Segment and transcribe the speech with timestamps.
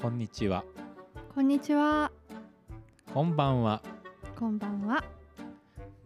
[0.00, 0.64] こんにちは。
[1.34, 2.10] こんにちは。
[3.12, 3.82] こんばんは。
[4.38, 5.04] こんばんは。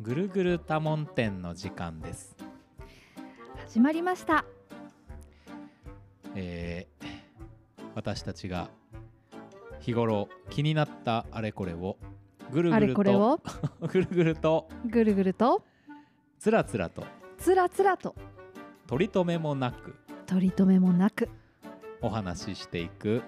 [0.00, 2.36] ぐるぐる多聞店の時間です。
[3.66, 4.44] 始まりました。
[6.34, 7.04] えー
[7.96, 8.70] 私たちが
[9.78, 11.96] 日頃気になったあれこれを
[12.50, 13.40] ぐるあぐるとれこれを？
[13.86, 15.62] ぐるぐると ぐるぐると？
[16.40, 17.04] つらつらと
[17.38, 18.16] つらつらと？
[18.88, 19.94] 取り留めもなく
[20.26, 21.28] 取り留めもなく
[22.02, 23.22] お話ししていく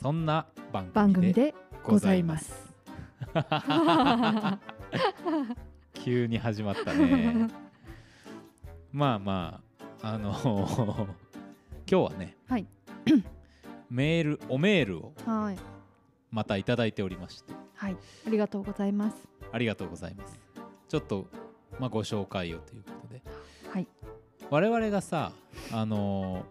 [0.00, 1.54] そんな番番組組でで
[1.84, 2.72] ございます。
[5.92, 7.48] 急に始まったね。
[8.92, 9.60] まあま
[10.02, 10.30] ああの
[11.86, 12.66] 今日はねはい。
[13.90, 15.58] メールおメールをはい。
[16.30, 17.52] またいただいておりまして。
[17.74, 17.96] はい。
[18.26, 19.28] ありがとうございます。
[19.52, 20.40] ありがとうございます。
[20.88, 21.26] ちょっと、
[21.78, 23.22] まあ、ご紹介をということで。
[23.70, 23.86] はい。
[24.48, 25.32] 我々がさ
[25.70, 26.46] あの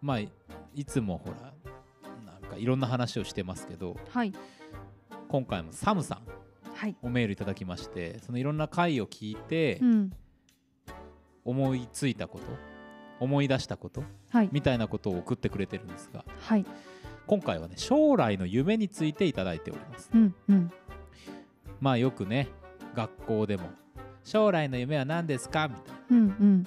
[0.00, 0.32] まあい
[0.74, 1.52] いつもほら
[2.54, 4.32] かいろんな話をしてますけどはい。
[5.28, 6.22] 今回もサムさん
[6.74, 6.96] はい。
[7.02, 10.12] おメールいただきましてそのいろんな回を聞いてうん。
[11.44, 12.44] 思いついたこと
[13.20, 14.48] 思い出したことはい。
[14.52, 16.64] みたいなことを送ってくれてるんですがはい。
[17.26, 20.10] 今回はね将来の夢についていただいております。
[20.12, 20.72] うんうん。
[21.80, 22.48] まあよくね
[22.94, 23.70] 学校でも
[24.24, 25.68] 将来の夢は何ですか？
[25.68, 25.94] みたいな。
[26.10, 26.66] うんうん。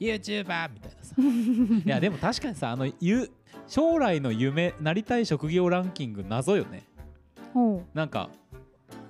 [0.00, 1.14] YouTuber みたいなさ。
[1.18, 3.30] いやでも確かにさあのゆ
[3.66, 6.84] 将来の夢なりたい職業ランキング謎よね。
[7.54, 8.30] ほなんか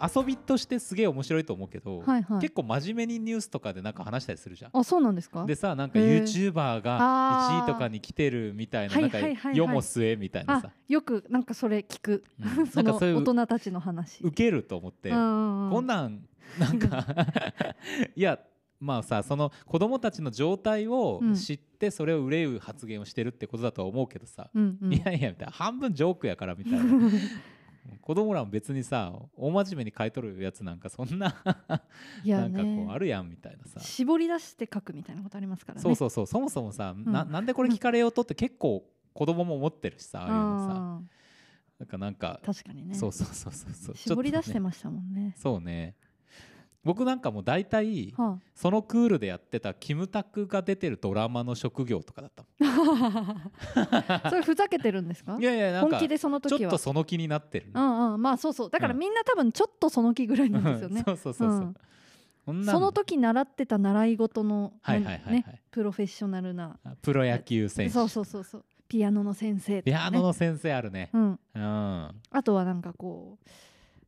[0.03, 2.41] 遊びとしてすげえ面白いと思うけど、うはいはい。
[2.41, 4.71] 結構真面目にニュースとかでなんか話したりするじゃん。
[4.73, 5.45] あそうなんですか？
[5.45, 7.61] でさなんか YouTuber があー。
[7.61, 9.19] 1位とかに来てるみたいなはいなんか
[9.53, 12.25] 世も末みたいなあさ、よくなんかそれ聞く。
[12.41, 12.67] うん。
[12.69, 14.23] そのなんかそういう大人たちの話。
[14.23, 15.17] 受けると思って、こ
[15.81, 16.23] んなん
[16.59, 17.07] なんか
[18.17, 18.39] いや
[18.81, 21.35] まあさその子供たちの状態をうん。
[21.35, 24.93] 知ってそれを憂う発言をしてるってことだとは思うけどさ、うんうん。
[24.93, 26.85] いやいやみたいな半分ジョークやからみたいな。
[28.03, 31.35] 子供らも別にさ大真面目に書いとるやつなんかそんな、
[32.25, 35.83] なんかこねうあるやんみたいなさ、絞り出して書くみたいなことありますからね。
[35.83, 37.33] そうそうそうそもそもさ、なうん。
[37.33, 40.75] なんでこれ聞かれようとって結構子供も思ってるしさああいうのさ。
[40.77, 41.03] あ
[41.79, 42.95] なんかなんかー確かにね。
[42.95, 43.97] そうそうそうそうそう。
[43.97, 45.35] 絞り出してまましたもんね。
[45.39, 45.97] そうね
[46.83, 52.49] 僕なんかもう大体はそのクールでやってたキムタクが出てるドラマの職業とかだったも
[54.09, 55.37] あ、 それふざけてるんですか？
[55.37, 56.59] んいやいやなんか本気でその時は。
[56.59, 58.71] ちょっとその気になってるねうんうんまあそうそう。
[58.71, 59.01] だからうん。
[59.01, 61.03] みんな多分ちょっとその気ぐらいなんですよね。
[61.05, 61.75] そうそうそうそう、
[62.47, 62.65] うん。
[62.65, 62.93] その。
[62.93, 65.33] 時習ってた習い事の、はいはいはいはい。
[65.35, 66.79] ねプロフェッショナルな。
[67.03, 67.93] プロ野球選手。
[67.93, 68.65] そうそうそうそう。
[68.89, 71.11] ピアノの先生とピアノの先生あるね。
[71.13, 71.39] うん。
[71.55, 71.61] うん。
[72.31, 73.49] あとはなんかこう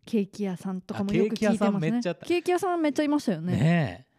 [0.05, 3.53] ケーキ屋さんとかもあよく聞いてますケーキ屋さんめねケーキ屋さんめっちゃいましたよね。
[3.53, 4.13] ねえ。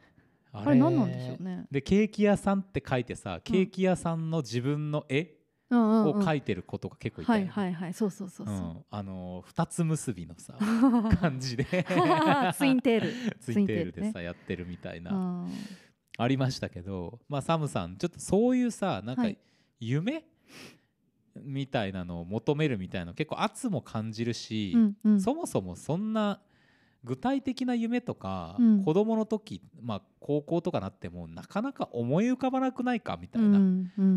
[0.52, 0.76] ああれ。
[0.78, 1.66] 何なんでしょうね。
[1.70, 5.36] でケーキ屋さんって書いてさケーキ屋さんの自分の絵
[5.72, 7.52] を描いてる子とか結構いたはいよね。
[7.52, 8.86] はいはいそうそうそうそう、うん。
[8.90, 10.56] あのー二つ結びのさ
[11.20, 11.66] 感じで。
[12.56, 13.38] ツインテール。
[13.40, 14.12] ツインテールでね。
[14.12, 15.12] さやってるみたいな。
[15.12, 15.16] う
[15.48, 15.52] ん。
[16.18, 19.38] ありましたけどまあサムさんちょっとそういうさなんかはい。
[19.80, 20.24] 夢
[21.42, 25.22] みたいなのを求めるみたいなの結構圧も感じるし、うんうん。
[25.22, 26.40] そもそもそんな
[27.04, 28.84] 具体的な夢とか、うん。
[28.84, 33.60] 子供の時、まあ、高校とかなってもなかなか思い浮かばなくないかみたういな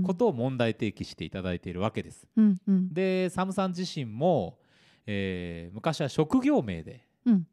[0.04, 2.28] ことを問題提起していただいているわけです。
[2.36, 2.92] うんうん。
[2.92, 4.58] でサムさん自身も、
[5.06, 7.46] えー昔は職業名でうん。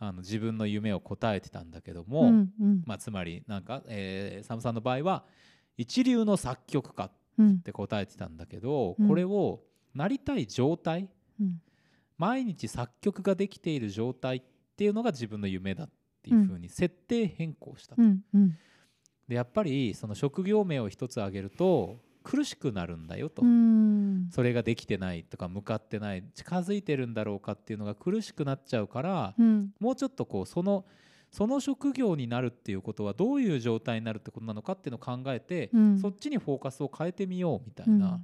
[0.00, 2.82] あの自分の夢を答えてたんだけどうも、んうん。
[2.86, 5.24] まあ、つまりなんか、えーサムさんの場合は
[5.76, 7.10] 一流の作曲家
[7.42, 7.58] っうん。
[7.60, 9.08] て答えてたんだけど、うん。
[9.08, 9.60] これを
[9.94, 11.08] なりたい状態
[11.40, 11.60] うん。
[12.18, 14.42] 毎日作曲ができている状態っ
[14.76, 15.90] ていうのが自分の夢だっ
[16.20, 18.02] ていうふうに設定変更したと、
[19.28, 24.28] でやっぱりその職業名を一つ挙げると苦しくなるんだよと、うん。
[24.32, 29.70] それができてないとか向かってない近づいてるんだろうかっていうのが苦しくなっちゃうから、うん。
[29.78, 30.84] もうちょっとこうその
[31.30, 35.98] その職業になるっていうことはどういう状態になるってことなのかっていうのを考えて、うん。
[35.98, 38.20] そっちにフォーカスを変えてみようみたいな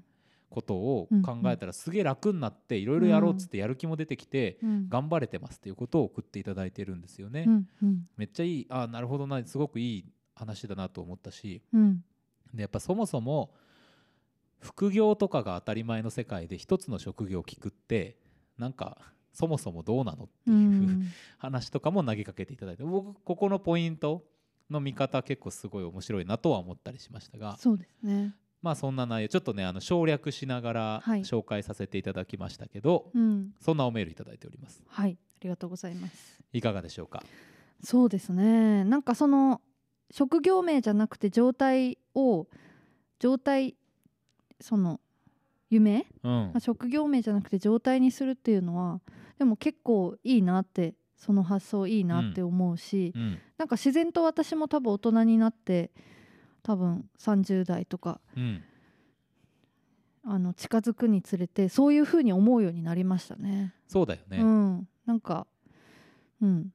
[0.49, 4.89] ことを考えたらすげえ楽になっていろいろやろうっつってやる気も出てきてうん。
[4.89, 7.45] 頑張れてますっていうことを送っていただいてるんですよね。
[7.47, 7.69] うん。
[7.83, 8.07] うん。
[8.17, 10.05] めっちゃいいあなるほどなすごくいい
[10.35, 12.05] 話だなと思ったしうん。
[12.55, 13.53] でやっぱそもそも
[14.61, 18.17] 副業とかが当たり前の世界で一つの職業を聞くって
[18.57, 18.97] なんか
[19.35, 21.09] そもそもどうなのってういうん。
[21.39, 24.25] 話とかも投げかけていただいて僕ここのポイント
[24.71, 28.35] の見方結構すごい面白いなとは思ったりしましたがそうですね。
[28.63, 31.21] まあそんな内容ちょっとねあの省略しながらはい。
[31.21, 33.55] 紹介させていただきましたけど、うん。
[33.61, 34.83] そんなおメールいただいております。
[34.87, 35.19] はい。
[35.35, 36.43] ありがとうございます。
[36.53, 37.23] いかがでしょうか？
[37.83, 38.85] そうですね。
[38.85, 39.61] なんかその
[40.11, 42.47] 職業名じゃなくて状態を
[43.19, 43.77] 状態
[44.61, 44.99] その
[45.71, 46.31] 夢、うん。
[46.31, 49.01] まあ職業名じゃなくて状態にするっていうのは
[49.39, 53.39] でも結構いいなってその発想いいなって思うし、うん。
[53.59, 55.91] なんか自然と私も多分大人になって
[56.63, 58.63] 多分30代とかうん。
[60.27, 63.75] あの近づくにつれてそういう風に思うようになりましたね。
[63.89, 65.47] そうだよね、うん、なんか、
[66.41, 66.71] うん、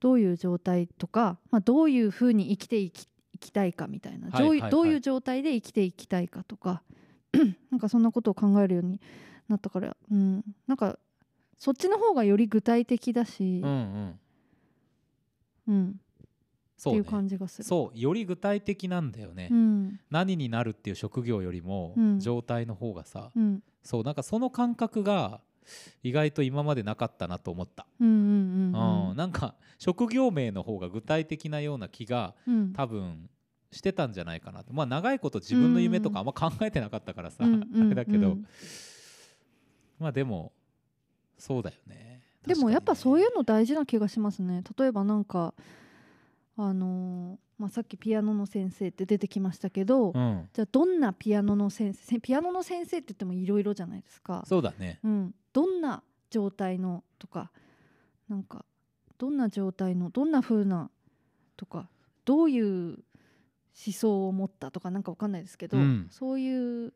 [0.00, 4.70] どういう状態とか、まあ、どういう風に生きていきいきたいかみたいな、はいはいはい。
[4.70, 6.82] どういうどういう状態で生きていきたいかとか
[7.70, 9.00] なんかそんなことを考えるように
[9.48, 10.98] なったから、うん、なんか
[11.56, 14.20] そっちの方がより具体的だしうん、うん。
[15.68, 16.00] うん。
[16.80, 17.64] っていう感じがする。
[17.64, 20.00] そうより具体的なんだよね、うん。
[20.10, 22.20] 何になるっていう職業よりもうん。
[22.20, 23.62] 状態の方がさ、うん。
[23.82, 25.40] そうなんかその感覚が
[26.02, 29.10] 意外と今までなかったなと思った、うんうんうん。
[29.10, 29.16] うん。
[29.16, 32.72] なんか職業名の方が具体的なような気がうん。
[32.72, 33.28] 多分
[33.70, 34.72] してたんじゃないかなと。
[34.72, 38.46] まあ長いこと自分の夢とかあんま考えてなかったからさ、あれだけど、うん
[39.98, 40.52] まあでも
[41.38, 42.22] そうだよね。
[42.46, 44.62] でもやっぱそういうのの大事な気がしますね。
[44.78, 45.54] 例えばなんか
[46.56, 50.48] あのーまあ、さっきピアノの先生って出てきましたけど、うん。
[50.52, 55.00] じゃあどんなピアノの先生ピアノの先生って言ってもいろいろじゃないですか、そうだね。
[55.02, 57.50] うん、どんな状態のとか
[58.28, 58.64] なんか
[59.18, 60.90] どんな状態のどんな風な
[61.56, 61.88] とか
[62.24, 62.98] どういう
[63.86, 66.08] 思想を持ったとかなんかわかんないですけど、うん。
[66.10, 66.92] そういう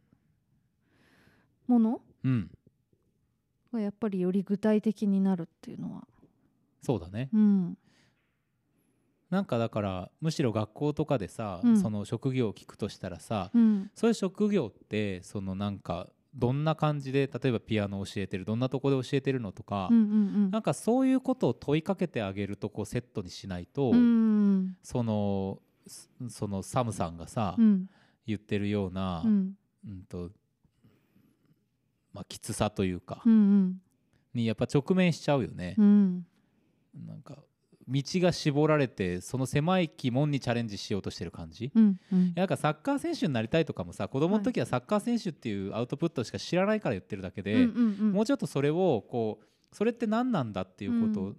[1.67, 2.51] ものうん。
[3.73, 6.07] がやっぱりより具体的になるっていうのは、
[6.83, 7.29] そうだね。
[7.33, 7.79] うん。
[9.31, 11.81] なんかだからむしろ学校とかでさ、うん。
[11.81, 13.91] その職業を聞くとしたらさ、うん。
[13.95, 25.72] そういう職業ってそのなんかどんな感じで例えばピアノを教えてるどんなとこで教えてるのとか、うんうんなんかそういうことを問いかけてあげるとこうセットにしないと、うんうんそのす
[26.29, 27.89] そのサムさんがさ、うん。
[28.27, 30.31] 言ってるような、ううんんと
[32.13, 33.81] まあ、きつさというか、うん
[34.33, 35.75] にやっぱ直面しちゃうよね。
[35.77, 35.83] う。
[35.83, 36.27] ん。
[37.07, 37.37] なんか
[37.89, 41.73] 道が絞られてその狭い鬼門にチャレンジしようとしてる感じ？
[41.75, 42.33] うんうん。
[42.37, 48.13] なんかサッカー選手になりたいとかもさ子供の時はサッカー選手っていうアウトプットしか知らないから言ってるだけで、うんうんうん。
[48.13, 51.35] もうちょっとそれをこうそれって何なんだっていうこと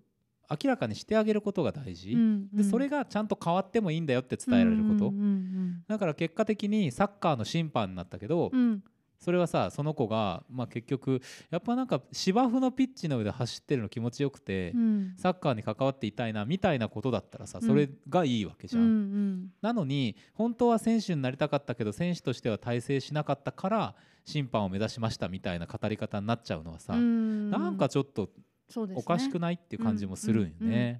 [0.61, 8.59] 明らかにしてあげることが大事、うんでそれがちゃんと変わってもいいんだよって伝えられること、うんうんだから結果的にサッカーの審判になったけど、うん。
[8.59, 8.83] うん
[9.23, 15.13] それはさその子が、まあ、結局やっぱなんか芝生のピッチの上で走ってるの気持ちよくて、うん。
[15.17, 17.67] サッカーに関わっていたいなみたいなことだったらさうん。
[17.67, 18.83] それがいいわけじゃん。
[18.83, 19.47] うんうん。
[19.61, 23.95] なのに本当は選手になりたかったけど選手としては大成しなかったから
[24.25, 27.49] 審判を目指しましたみたいな語り方になっちゃうのはさ、うん。
[27.49, 28.29] なんかちょっと
[28.69, 29.03] そうですね。
[29.05, 30.99] おかしくないっていう感じもするんよね。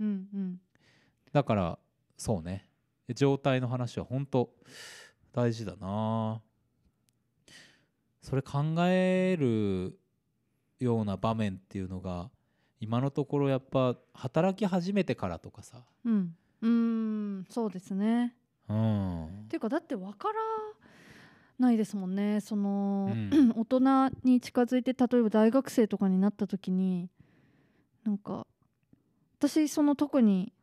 [1.31, 1.80] だから
[2.18, 2.68] そうね。
[3.13, 4.50] 状態の話は本当
[5.33, 6.42] 大事だな。
[8.21, 10.00] それ考える
[10.80, 12.30] ような場面っていうのが
[12.80, 15.83] 今のところやっぱ働き始めてからとかさ。
[16.06, 16.36] うん。
[16.62, 16.71] うん。
[16.71, 18.36] うんそうですね。
[18.69, 19.25] うん。
[19.25, 20.36] っていうかだってわから
[21.59, 22.39] ないですもんね。
[22.39, 23.54] その、うん。
[23.57, 23.80] 大人
[24.24, 27.09] に近づいて例えば大学生とかになった時に
[28.03, 28.45] なんか
[29.38, 30.53] 私その特に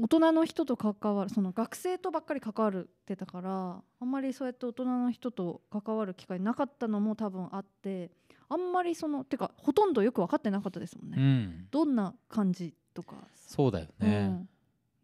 [0.00, 8.10] 大人の人と関わるその学生とばっかり関わるってたからあんまりそうやって大人の人と関わる機会なかったのも多分あって
[8.48, 11.66] あんまりそのてかほとんどよく分かってなかったですもんね、うん。
[11.70, 13.16] どんな感じとか。
[13.34, 14.48] そうだよね、うん。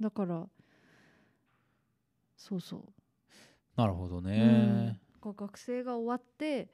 [0.01, 0.47] だから
[2.37, 2.83] そうそう。
[3.77, 6.69] なるほどね、うん、学生が終わって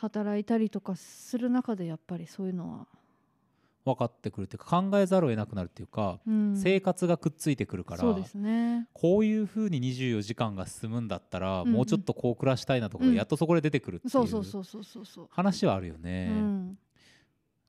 [0.00, 2.86] 働いたりとかする中でやっぱりそういうのは、
[3.84, 6.56] 分かってくるっていうか考えざるを得なくなるっていうか、うん。
[6.56, 8.88] 生活がくっついてくるからそうですね。
[8.92, 11.74] こういうふうに24時間が進むんだったら、うんうん。
[11.74, 15.28] もうちょっとこう暮らしたいなとかやっとそこで出てくるっていう。
[15.30, 16.28] 話はあるようね。
[16.28, 16.78] ん、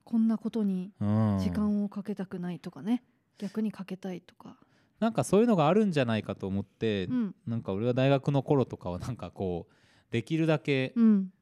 [0.04, 1.38] こんなことにうん。
[1.38, 3.02] 時間をかけたくないとかね、
[3.38, 4.56] 逆にかけたいとか、
[5.00, 7.34] なんかそういうのがあるんじゃないかと思って、うん。
[7.46, 9.74] なんか俺が大学の頃とかはなんかこう
[10.12, 11.32] できるだけうん、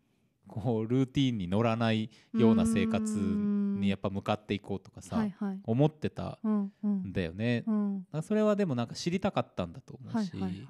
[0.50, 5.60] こうルーティンに乗らないような生活にやっぱ向かっていこうとかさ、はいはい。
[5.64, 7.02] 思ってたうんうん。
[7.04, 7.60] んだよね。
[7.60, 10.62] だかうんらそれはでもなんか知りたかったんだと思はいうし、はいはい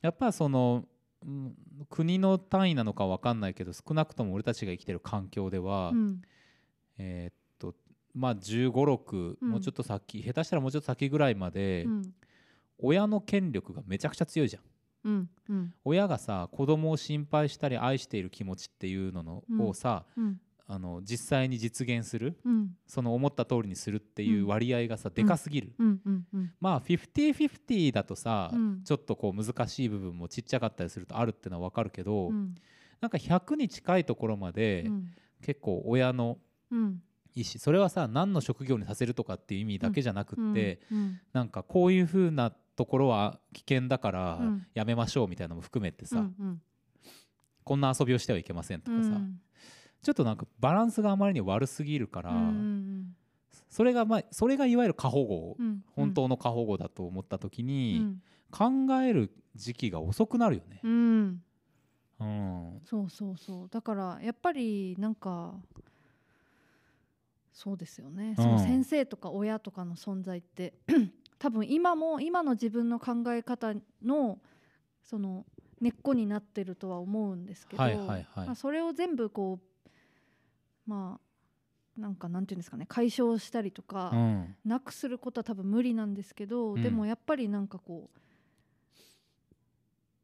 [0.00, 0.84] やっぱその、
[1.24, 1.54] うん
[1.88, 6.22] 国の単位なのかわかんないけど少なくとも俺たちが生きてる環境では、うん。
[6.98, 7.74] えーっと
[8.14, 9.50] まあ1 5 6うん。
[9.50, 12.14] もうちょっと先、下手したらもうちょっと先ぐらいまで、うん。
[12.78, 14.62] 親の権力がめちゃくちゃ強いじゃん。
[15.04, 15.74] うんうん。
[15.84, 19.60] 親がさ子供を心配したり愛している気持ちっていうのの、うん。
[19.68, 20.40] をさうん。
[20.66, 22.70] あの実際に実現するうん。
[22.86, 26.00] その思った通りにするっていう割合がさ、でかすぎる、うん。
[26.04, 26.26] うん。
[26.32, 26.52] うん。
[26.58, 28.82] まあ50-50だとさ、うん。
[28.82, 32.54] ちょっとこう難しい部分もちっちゃかったりするとあるってのは分かるけど、うん。
[33.00, 35.10] なんか100に近いところまでうん。
[35.42, 36.38] 結構親の
[36.70, 37.02] うん。
[37.34, 41.20] 意思それはさ何の職業にさせるとかっていう意味だけじゃなくって、うん。
[41.32, 44.66] なんかこういう風なところは危険だからうん。
[44.74, 46.62] やめましょうみたいなのも含めてさ、うんうん。
[47.64, 49.40] こんな遊びをしてはいけませんとかさ、うん。
[50.02, 53.16] ちょっとなんかバランスがあまりに悪すぎるから、うんうん
[53.68, 55.82] それがまあそれがいわゆる過保護、うん。
[55.96, 58.22] 本当の過保護だと思った時に、うん。
[58.50, 60.80] 考える時期が遅くなるよね。
[60.84, 61.42] うん。
[62.20, 63.68] うん、そうそうそう。
[63.68, 65.54] だからやっぱりなんか
[67.52, 68.44] そうですよね、うん。
[68.44, 70.74] その先生とか親とかの存在って
[71.38, 74.38] 多分今も今の自分の考え方の
[75.02, 75.44] その
[75.80, 78.26] 根っこになってるとは思うんですけど、はいはいはい。
[78.46, 79.90] まあ、それを全部こう
[80.86, 84.56] まあなんかなんていうんですかね解消したりとか、うん。
[84.64, 86.82] なくすることは多分無理なんですけど、うん。
[86.82, 88.18] でもやっぱりなんかこう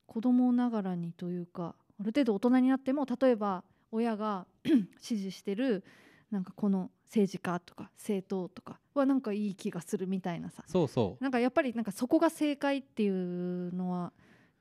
[0.07, 3.63] 子供ながらにというかある程度大人になっても例えば
[3.93, 4.47] 親が
[4.99, 5.85] 支持してる
[6.31, 10.63] なんかこの政治家とか政党とかはなんかいい気がするみたいなさ。
[10.69, 11.23] そうそう。
[11.23, 14.13] なんかやっぱりなんかそこが正解っていうのは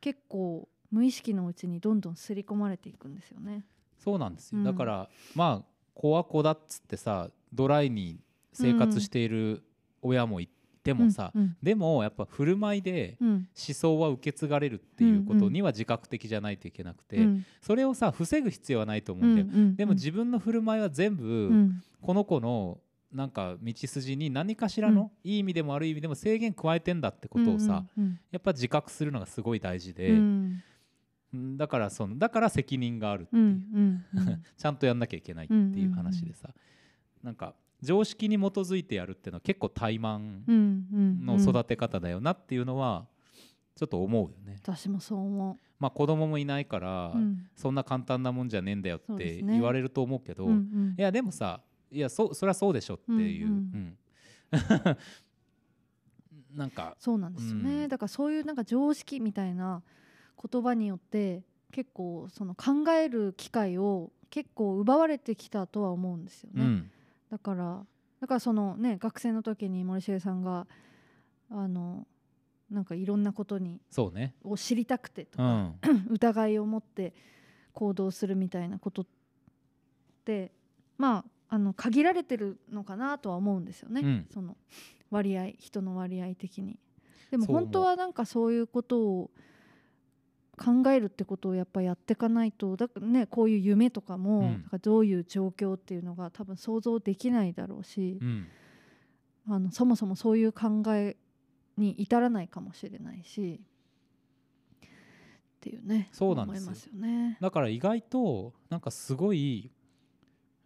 [0.01, 3.63] 結構無意識のうちにどんどん刷り込まれていくんですよね。
[3.99, 4.63] そうなんですよ、うん。
[4.63, 8.19] だからまあ子は子だっつってさドライに
[8.51, 9.63] 生活している
[10.01, 10.49] 親もい
[10.81, 13.29] てもさ、うんでもやっぱ振る舞いでうん。
[13.29, 17.45] 思想は受け継がれるっていうことには自覚的じゃないといけなくて、うん。
[17.61, 19.75] それをさ防ぐ必要はないと思うんだよ、うんうん。
[19.75, 22.79] でも自分の振る舞いは全部、うんこの子の
[23.11, 27.85] なんか道筋に何かしらの、いい意味でも悪い意味でも制限加えてんだってことをさ、
[28.31, 30.19] やっぱ自覚するのがすごい大事で、
[31.33, 34.05] だからそのだから責任があるっていう、
[34.57, 36.49] ちゃんとやんなきゃいけないっていう話でさ、
[37.23, 40.41] なんか常識に基づいてやるっていうのは結構怠慢
[41.23, 43.07] の育て方だよなっていうのは
[43.75, 44.57] ちょっと思うよね。
[44.61, 47.15] 私もそう思まあ子供もいないから、
[47.55, 50.53] そんな簡単なもんじゃねえんだよって言われると思うけど、い
[50.97, 53.97] やでもさいやそそりゃそうでしょっていう、うんうん。
[56.55, 56.95] なんか。
[56.99, 57.89] そうなんですよね、うん。
[57.89, 59.81] だからそういうなんか常識みたいな
[60.51, 66.91] 言葉によって結構その考える機会を結構奪われてきたとは思うんですよね、うん。
[67.29, 67.85] だから
[68.19, 70.67] だからそのね学生の時に森重さんが
[71.49, 72.07] あの
[72.69, 74.35] なんかいろんなことにそうね。
[74.43, 76.07] を知りたくてとか、うん。
[76.09, 77.13] 疑いを持って
[77.73, 79.05] 行動するみたいなことっ
[80.25, 80.51] て
[80.97, 84.27] まああの限られてるのかなとは思うんですよね、うん。
[84.31, 84.55] その
[85.09, 86.79] 割合人の割合的に。
[87.31, 89.31] でも本当はなんかそういうことを
[90.57, 94.63] 考えるってことをやっぱやっていかないとだからねこういう夢とかも、うん。
[94.63, 98.47] だからどういう状況っていうのが多分想像できないだろうしう、ん。
[99.47, 101.17] あのそもそもそういう考え
[101.77, 103.59] に至らないかもしれないし
[104.85, 106.61] っていうねそうなんですよ。
[106.63, 107.37] 思いますよね。
[107.41, 109.71] だから意外となんかすごい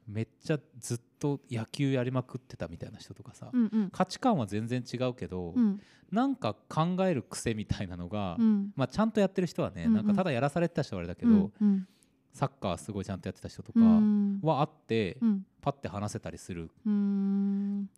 [0.07, 3.89] めっちゃずっと野球やりまくってたみたいな人とかさ、うんうん。
[3.89, 5.81] 価値観は全然違うけど、うん。
[6.11, 8.73] なんか考える癖みたいなのが、うん。
[8.75, 9.93] まあ、ちゃんとやってる人はね、うんうん。
[9.95, 11.87] なんかただやらされてた人はあれだけど、うんうん。
[12.33, 14.39] サッカーすごいちゃんとやってた人とかうん。
[14.41, 15.45] はあって、うん。
[15.61, 17.89] パッて話せたりする、うん。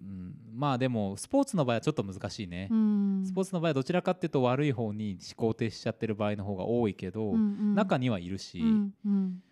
[0.00, 3.22] うん、まあでもスポーツの場合はちょっと難しいね、うん。
[3.24, 9.42] スポーツの場合はどちらかっていうと悪い方に思考停止しちゃってる場合の方が多いけど、中にはいるし、うんうん。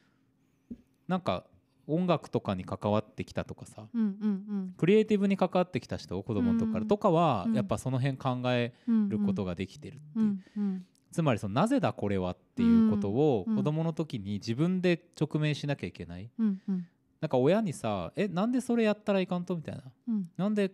[1.07, 1.45] なんか
[1.93, 7.55] 音楽とかに関わってきたとかさうんうんクリエイティブに関わってきた人子供の時かとかはうん。
[7.55, 10.87] やっぱその辺考えうんることができてるっていう、うんうん。
[11.13, 16.31] つまりそのなぜだこれはっていうことをうん子供の時に自分で直面しなきゃいけない。
[16.39, 16.87] うんうん。
[17.21, 19.83] なんか親にさ「えなんでそれやったらいかんと?」みたいな。
[20.09, 20.31] うん。
[20.37, 20.73] なんで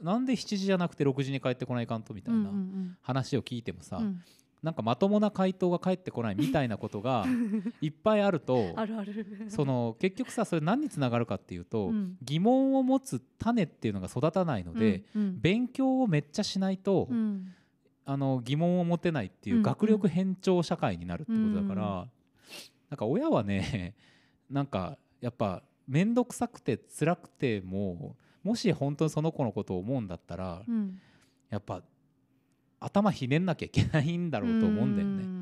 [0.00, 2.96] なんで7時じゃなくて6時に帰ってこないかんとみたいうんうなん。
[3.02, 4.20] 話を聞いてもさ、うん
[4.62, 7.24] なんかまともな回答が返ってこないみたいなことが
[7.80, 9.26] いっぱいあるとあるある。
[9.48, 12.18] その結局さそれ何につながるかっていうと、うん。
[12.22, 15.40] 疑問を持つ種っていうのが育たないので、うんうん。
[15.40, 17.54] 勉強をめっちゃしないと、うん。
[18.04, 22.10] あの疑問を持てないっていううん学力偏重社会になるってことだから、うん。
[22.90, 23.94] なんか親はね
[24.50, 31.00] なんかやっぱ面倒くさくて辛くてももし本当にその子のことを思うんだったら、うん。
[31.48, 31.82] やっぱ
[32.80, 35.40] 頭ひねんなきゃいけないんだろうと思うんだよね。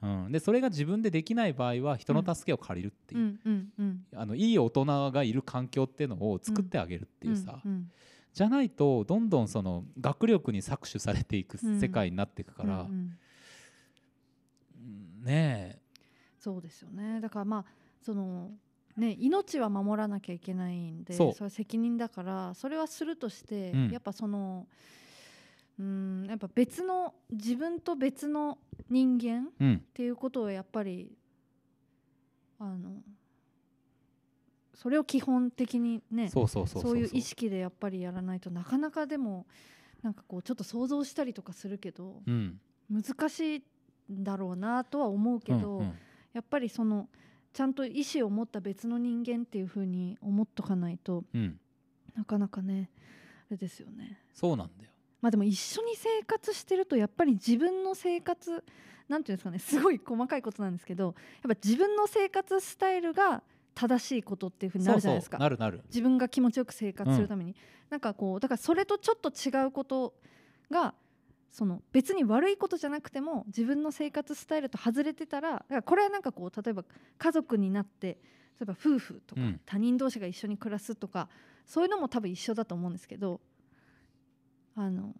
[0.00, 4.04] うん、でそれが自分でできない場合は人の助けを借りるっていうう、んうんうん。
[4.14, 7.90] あのいい大人がいる環境っていうのを作ってあげるっていうさ、うん
[8.34, 13.16] じゃないとどんどんその学力に搾取されていくうん世界になっていくから、うんうん
[14.76, 15.24] うん。
[15.24, 15.78] ねえ。
[16.38, 17.20] そうですよね。
[17.20, 17.64] だからまあ
[18.00, 18.52] その
[18.96, 21.32] ね命は守らなきゃいけないんでそう。
[21.32, 23.90] れは責任だからそれはするとして、うん。
[23.90, 24.68] やっぱその
[25.78, 26.26] うん。
[26.28, 28.58] やっぱ別の自分と別の
[28.88, 29.84] 人間っうん。
[29.94, 31.12] ていうことをやっぱり
[32.58, 33.02] あの
[34.74, 39.46] それを基本的にねそういう意識でやっぱりやらないとなかなかでも
[40.02, 42.60] なんかこうちょっと想像したりとかするけどうん。
[42.90, 45.94] 難しいんだろうなとは思うけど、うんうん
[46.34, 47.08] やっぱりその
[47.54, 51.58] ちゃんと意思を持った別の人間っていう風に思っとかないとうん。
[52.14, 52.90] なかなかね
[53.48, 54.20] あれですよね。
[54.34, 54.90] そうなんだよ
[55.20, 58.64] まあでも一緒に生活してるとやっぱり自分の生活
[59.08, 63.42] なんていうんですかね すごい細かいことなんですけどやっぱ自分の生活スタイルが
[63.74, 65.38] 正しいことっていう風になるじゃないですか。
[65.38, 65.82] なるなる。
[65.86, 67.54] 自分が気持ちよく生活するために、
[67.90, 70.14] なんかこうだからそれとちょっと違うこと
[70.68, 70.94] が
[71.52, 76.84] その別に悪いことじゃなくても自分の生活スタイルと外れてたらだからこれはなんかこう例えば
[77.18, 78.18] 家族になって
[78.58, 79.60] 例えば夫婦とかうん。
[79.64, 81.28] 他人同士が一緒に暮らすとか、
[81.64, 83.40] そういうのも多分一緒だと思うんですけど
[84.78, 85.12] あの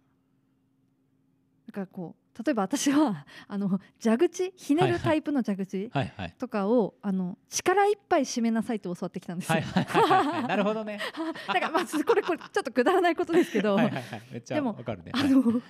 [1.67, 5.91] だからこう例えば私は あの蛇口ひねるタイプの蛇口
[6.37, 9.59] とかを、あの力いっぱい締めなさいと教わってきたんですよ。
[10.47, 10.99] なるほどね。
[11.47, 14.21] だからまあこれこれちょっとくだらないことですけど、はいはいはい。
[14.31, 15.11] めっちゃでもわかるね。
[15.13, 15.61] あの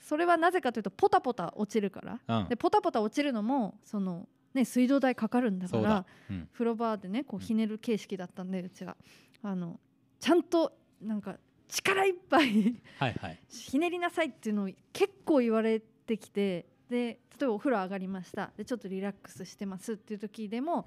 [0.00, 2.12] それはなぜかというとポタポタ落ちるから。
[2.26, 2.48] はいうん。
[2.48, 6.48] でポタポタ落ちるのもその、ね、水道代かかるんだからそうん。
[6.54, 7.46] 風呂場でねこううん。
[7.46, 8.96] ひねる形式だったんでうちは
[9.42, 9.78] あの
[10.18, 11.36] ちゃんとなんか
[11.68, 13.38] 力いっぱいはいはい。
[13.48, 18.50] ひねりなさいっていうのを結構言われてきてで例えばお風呂上がりました。
[18.56, 20.86] でちょっとリラックスしてますっていう時でも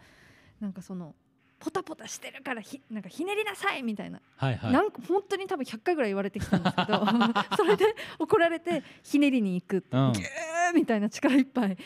[0.59, 1.15] なんかその
[1.59, 4.21] ポタポタしてるからひなんかひねりなさいみたいな。
[4.37, 4.71] はいはい。
[4.71, 7.05] なんか本当に多分100回ぐらい言われてきたんですけど
[7.57, 10.13] それで怒られてひねりに行く、うん。
[10.13, 11.73] ギューみたいな力いっぱい。
[11.73, 11.77] っ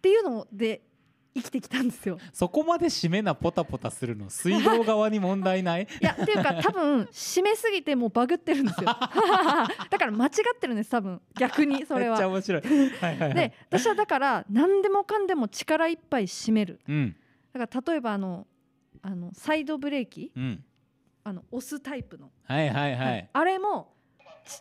[0.00, 0.82] ていうので
[1.34, 2.18] 生きてきたんですよ。
[2.32, 5.82] そこまで締めなポタポタするの水道側に問題ない？
[6.00, 8.86] いやっていうか多分締めすぎてもうバグってるんですよ。
[8.88, 11.20] だから間違ってるんです多分。
[11.36, 12.34] 逆にそれめっちゃは。
[12.34, 12.62] 面白い。
[12.62, 13.34] はいはいはい。
[13.34, 16.80] で私はだから何でもかんでも力いっぱい締める。
[16.88, 17.16] うん。
[17.52, 18.46] だから例えばあの
[19.02, 20.32] あのサイドブレーキ？
[20.34, 20.64] うん。
[21.24, 22.30] あの押すタイプの。
[22.44, 23.24] はいはいははいい。
[23.32, 23.94] あれも
[24.44, 24.60] ち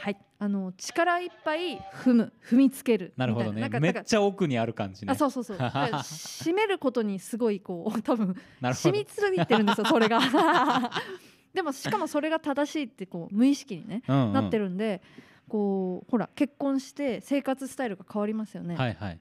[0.00, 0.16] はい。
[0.38, 3.26] あの力いっぱい踏む踏みつけるな。
[3.26, 3.68] るほどね。
[3.80, 5.08] めっちゃ奥にある感じね。
[5.08, 5.56] らあそうそうそう。
[5.58, 10.20] 締めることにすごいこう 多分染みついてるんですよ それが。
[11.52, 14.32] でもしかもそれが正しいってこう無意識にね、うんうん。
[14.32, 15.02] なってるんで
[15.48, 19.20] こうほら結婚して生活スタイルが変わりますよね、はいはい。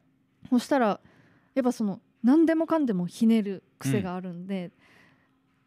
[0.50, 1.02] そしたら
[1.56, 4.72] やっぱその何でもかんでもひねる癖があるんで、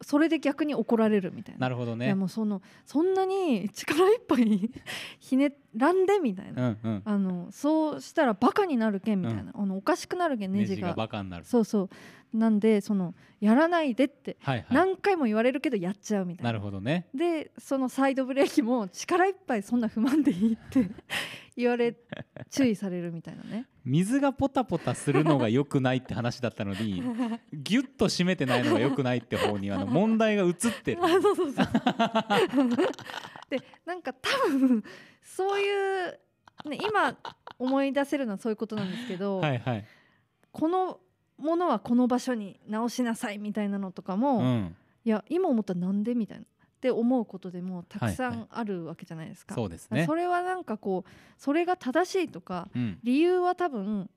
[0.02, 1.60] それで逆に怒られるみたいな。
[1.60, 2.14] なるほどね。
[2.14, 4.70] もうそのそんなに力いっぱい
[5.20, 7.02] ひねらんでみたいな、うんうん。
[7.04, 11.44] あのそうしたらバカになるけんみたいな、あのおかしくなるけんネネジジががバカになる。
[11.44, 11.88] そうそう。
[12.32, 14.66] なんでそのやらないでってはいはい。
[14.70, 16.50] 何回も言われるけどやっちゃうみたいな。
[16.50, 17.06] なるほどね。
[17.14, 20.88] でそのサイドブレーキも力いっぱいそんな不満でいいって
[21.56, 21.94] 言われ
[22.50, 23.66] 注意されるみたいなね。
[23.85, 27.02] 水がポタポタするのが良くないって話だったのに
[27.52, 31.04] ギュッと締めてないのが良くないって方にあの 問題が移ってる。
[31.04, 31.66] あそうそうそう。
[33.50, 34.82] でなんか多分
[35.22, 36.18] そういう、
[36.68, 37.16] ね、今
[37.58, 39.85] 思い出せるのはそういうことなんですけど、 はいはい。
[40.50, 41.00] この
[41.38, 44.76] ものはこの場所に直しなさいみたいなのとかも、いうん。
[45.04, 46.46] や今思ったらなんでみたいなっ
[46.80, 49.54] て思うことでもたくさはいはんあるわけじゃないですか。
[49.54, 50.06] そうですね。
[50.06, 52.98] それはなんかこうそれが正しいとかうん。
[53.02, 54.11] 理由は多分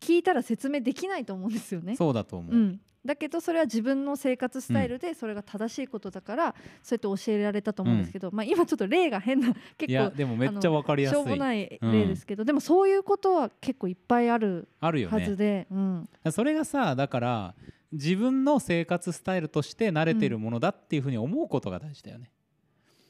[0.00, 1.96] 聞いたら説明できないと思うんですよね。
[1.96, 17.54] そうだと思う、うんだけどそれは自分の生活スタイルでそれが正しいことだから、そうやって教えられたと思うんですけど、まあ、今ちょっと例が変な結 いや構でもめっちゃわかりやすしょうもいない例ですけど、でもそういうことは結構いっぱいあるあるよはずねで、うん、それがさだから
[17.90, 22.30] 自分の生活スタイルとして慣れてるものだっていうふうに思うことが大事だよね。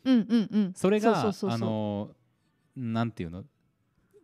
[0.05, 0.73] うんうんうん。
[0.75, 1.59] それがそうそうそうそう。
[1.59, 2.11] あの
[2.77, 3.45] なんていうの？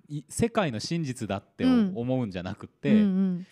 [0.09, 1.93] い世界の真実だってうん。
[1.95, 3.47] 思うんじゃなくうて、んうん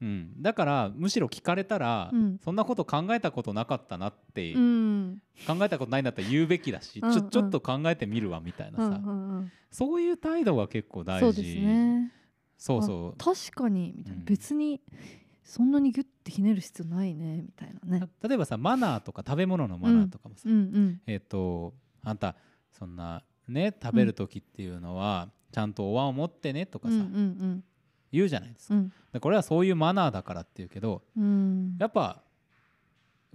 [0.00, 2.38] うん、だからむしろ聞かれたら、うん。
[2.44, 5.22] そんなこと考えたことなかったなって、うん。
[5.46, 9.52] 考えたことないんだったら言うべきだし、うんちょちょっと考えてみるわみたいなさ、うんうんうん。
[9.70, 11.32] そういう態度が結構大事。
[11.34, 12.12] そうですね。
[12.56, 13.14] そうそう。
[13.18, 14.24] あ確かにみたいな、うん。
[14.24, 14.80] 別に
[15.42, 18.08] そんなにギュッてひねる必要ないねみたいなね。
[18.20, 21.00] た例えばさマナーとか食べ物のマナーとかもさ、うんうん。
[21.06, 22.36] えっ、とあんた
[22.70, 27.64] そんなね食べる時っていうのは、ちゃんとお椀を持ってねとかさ、うんうん
[28.12, 28.92] 言うじゃないですか、うん。
[29.12, 31.76] でこれはそういうマナーだからっていうけどうん。
[31.78, 32.22] やっぱ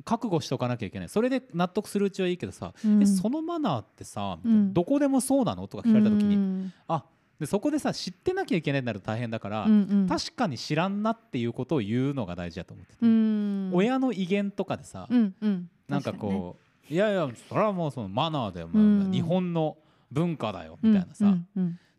[0.03, 1.09] 覚悟しとかなきゃいけない。
[1.09, 3.03] それで納得するうちはいいけどさ、うん。
[3.03, 4.73] えそのマナーってさ、うん。
[4.73, 7.05] どこでもそうなのとか聞かれた時に、うんあ
[7.39, 10.07] でそこでさ知ってなきゃいけないなると大変だから、うんうん。
[10.07, 13.71] 確かに知らんなっていうことを言うのが大事だと思ってて、うん。
[13.73, 15.69] 親の威厳とかでさ、うんうん。
[15.87, 16.57] なんかこ
[16.89, 19.11] う、いやいやそれはもうそのマナーだよ、うん。
[19.11, 19.77] 日本の
[20.11, 21.35] 文化だよみたいなさ、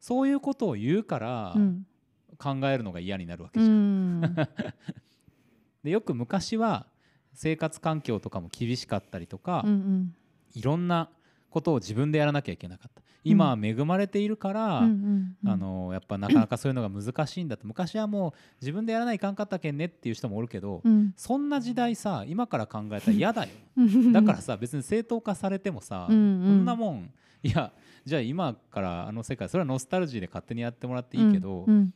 [0.01, 1.87] そういうことを言うから、うん
[2.39, 4.21] 考えるのが嫌になるわけうじゃん。
[4.21, 4.35] ん。
[5.83, 6.87] でよく昔は
[7.35, 10.15] 生活環境とかも厳しかったりとか、うんうん。
[10.55, 11.11] いろんな
[11.51, 13.03] ことを自分でやらなきゃいけなかった。
[13.27, 15.51] 今は恵まれているから、うんうんうん。
[15.51, 21.13] あのやっぱなかなかそういうのが難しいんだって昔はもう自分でやらないかんかったけんねっていう人もおるけど、うん。
[21.17, 23.51] そんな時代さ今から考えたら嫌だよ。
[23.77, 24.13] うん。
[24.13, 26.43] だからさ別に正当化されてもさ、うんうん。
[26.45, 27.11] こんなもん。
[27.43, 27.73] いや
[28.05, 31.93] じゃあ今からあの世界それはノスタルジーで勝手にやってもらっていいけど、うん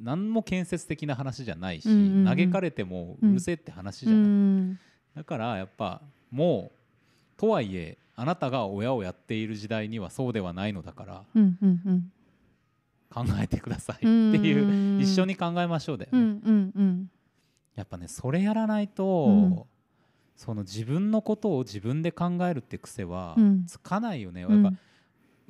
[0.00, 2.36] 何も建設的な話じゃないし、うんうんうん。
[2.36, 4.78] 嘆かれてもうるせえって話じうゃない、ん。
[5.14, 12.12] だからやっぱもうとはいえあなたが親をやっている時代にはそうではないのだからうんうんうん。
[13.12, 15.00] 考えてくださいっていううん。
[15.00, 17.10] 一緒に考えましょうだよね、うんうんうん。
[17.74, 19.62] やっぱねそれやらないと、うん。
[20.36, 23.66] その自分のことを自分で考えるって癖はうん。
[23.66, 24.62] つかないよね、うん。
[24.62, 24.78] やっぱ、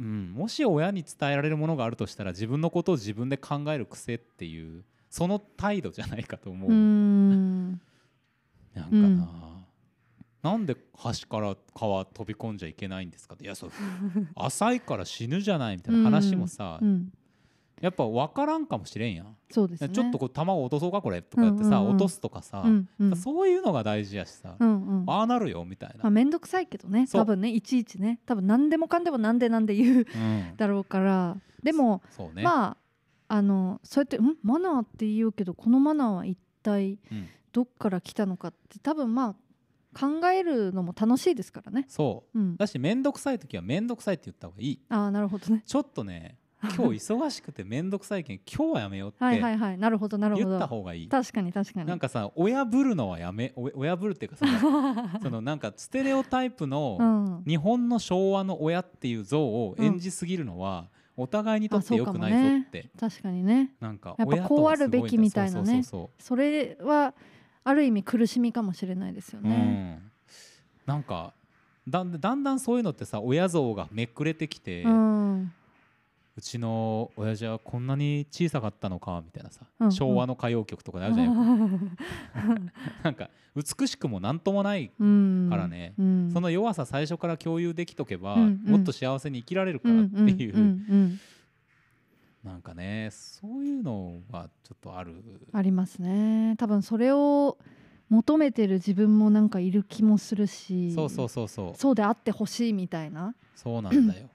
[0.00, 7.72] うん、もし親に伝えられるものがあるとしたら自分のことを自分で考える癖っていうその態度じゃないかと思う、うん。
[8.74, 8.90] なんか
[10.42, 13.44] な、なんで橋から川飛び込んじゃいけないんですかって。
[13.44, 13.70] いやそう
[14.36, 17.12] 浅いから死ぬじゃないみたいな話もさ、うん
[17.80, 19.88] やっぱ分からんかもしれんやん、そうですね。
[19.88, 21.90] ちょっとこう卵落とそうかこれとかやってさ、うんうんうん。
[21.92, 23.16] 落とすとかさ、うんうん。
[23.16, 25.10] そういうのが大事やしさ、うんうん。
[25.10, 27.06] ああなるよみたいな、まあ面倒くさいけどね。
[27.10, 28.20] 多分ねいちいちね。
[28.26, 31.36] 多分何でもかんでもなんでなんで言ううん、だろうから。
[31.62, 32.76] でもそうね、ま
[33.28, 34.36] ああのそうやってん？
[34.42, 39.34] マナーって言うけどこのマナーは一体うん、どっから来たのかって多分まあ
[39.98, 41.86] 考えるのも楽しいですからね。
[41.88, 42.38] そう。
[42.38, 44.80] うん、だし面倒くさい時は面倒くさいって言った方がいい。
[44.88, 45.62] ああなるほどね。
[45.64, 46.36] ちょっとね
[46.76, 49.78] 今日忙しくて面倒くさいけん今日はやめようってはいはいはい。
[49.78, 50.66] なるほどなるほ言ったど。
[50.66, 51.08] 方がいい。
[51.08, 51.86] 確かに確かに。
[51.86, 63.74] なんかさ親ぶるのはやめお親ぶるっていうかその そのなんかステレオタイプうのん、日本の昭和の親っていう像を演じすぎるのはお互いにとって良くないぞって、確かにね。
[63.80, 65.82] なんかやっぱこうあるべきみたいなね。
[65.82, 67.14] それは
[67.64, 70.00] ある意味苦しみかもしれないですよね。
[70.86, 71.32] うん、なんか
[71.88, 74.88] だんだんだんそういうのってさ親像がめくれてきて、う、
[76.40, 79.92] うんちの親父はこんなに小さかったのかみたいなさ、うんうん。
[79.92, 81.92] 昭和の歌謡曲とかであるじゃん、
[83.04, 85.94] なんか美しくもなんともないうんからね。
[85.98, 88.72] うん、その弱さ最初から共有できとけば、うんうん。
[88.72, 91.20] もっと幸せに生きられるからっていう、んんうん。
[92.42, 95.22] なんかねそういうのはちょっとある。
[95.52, 96.54] ありますね。
[96.56, 97.58] 多分それを
[98.08, 100.92] 求めてる自分もなんかいる気もするし。
[100.94, 101.76] そうそうそうそう。
[101.76, 103.34] そうであってほしいみたいな。
[103.54, 104.30] そうなんだよ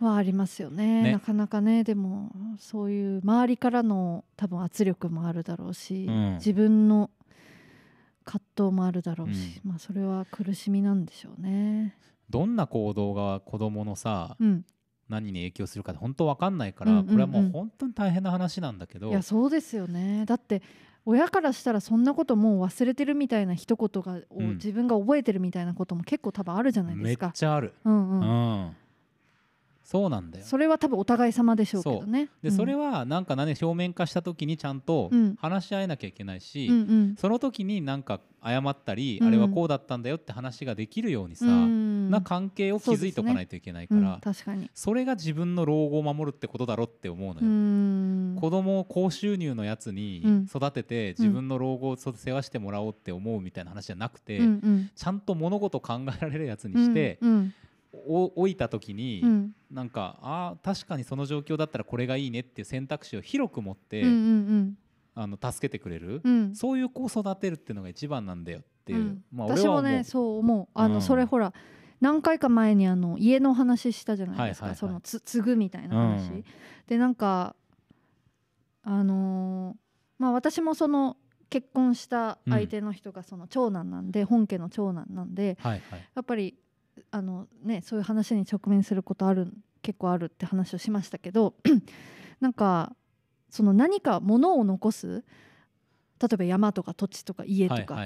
[0.00, 1.02] はありますよね。
[1.02, 1.12] ね。
[1.12, 6.34] なかなかねでもそういう周りからの多分圧力もあるだろうし、うん。
[6.34, 7.10] 自分の
[8.24, 11.96] 葛藤もあるだろうし、うまあそれは苦しみなんでしょうね。
[12.28, 14.64] どんな行動が子供のさうん、
[15.08, 17.10] 何に影響するかって本当わかんないから、うんうんうん。
[17.12, 19.08] これはもう本当に大変な話なんだけど。
[19.08, 20.24] いやそうですよね。
[20.26, 20.62] だって
[21.04, 24.48] 親からしたらそんなこともう忘れてるみたいな一言が、をうん。
[24.54, 27.32] 自分が覚えてるみたいなことも結構多分あるじゃないでめっすか。
[27.34, 28.20] ちゃある、うんううん
[28.66, 28.76] ん
[29.90, 30.44] そうなんだよ。
[30.44, 32.28] それは多分お互い様でしょうけどね。
[32.44, 35.34] でそれはなんかね表面化した時にちゃんとうん。
[35.40, 37.16] 話し合えなきゃいけないし、うんうん。
[37.18, 42.08] その時になんか謝ったり、うんあれはこうだったんだよって話ができるようにさ、うん。
[42.08, 44.70] な関係を築いておかないといけないからうん、確かに。
[44.74, 47.50] それが自分の老後を守るってことだろって思うのうよ。
[47.50, 48.36] ん。
[48.40, 50.44] 子供を高収入のやつにうん。
[50.44, 54.90] 育てて自分の老後をそ世話してもらおうって思うみたいな話じゃなくて、うんうん。
[54.94, 59.52] ちゃんと物事を考えられるやつにして、うんお置いた時に、うん。
[59.70, 64.78] なんかあー確かにその状況だったらこれがいいねっていう選択肢を広く持って、うんうん
[65.12, 66.32] あの助けてくれる、うん。
[66.32, 69.24] うんそういう子を育てるっていうのが一番なんだよっていう、うん。
[69.32, 70.68] まあ私もねそう思う。
[70.74, 71.02] あの、うん。
[71.02, 71.52] それほら
[72.00, 74.88] 何回か前にあの家の話したじゃないですか、はいはいはい。
[74.88, 76.44] そのつ継ぐみたいな話、うん。
[76.86, 77.54] でなんか
[78.82, 79.76] あのー
[80.18, 81.16] まあ私もその
[81.48, 86.08] 結婚した相手の人がその長男なんで、本家の長男なんではいはい。
[86.14, 86.54] やっぱり
[87.10, 91.54] あのねそういう話に直面することある結構あるって話をしましたけど
[92.40, 92.94] なんか
[93.48, 95.24] その何か物を残す
[96.20, 97.96] 例えば山とか土地とか家とか、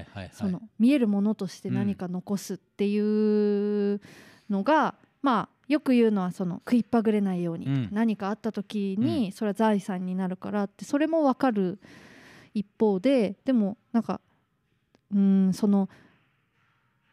[0.79, 4.01] 見えるものとして何か残すっていう
[4.49, 7.89] のが、まあよく言うのはその食いっぱぐれないように、うん。
[7.91, 11.81] 何かあった時にそれは財産になるからってそれも分かる
[12.55, 14.21] 一方ででもなんか
[15.13, 15.89] うーんその